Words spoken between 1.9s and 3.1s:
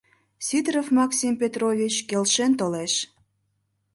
келшен толеш.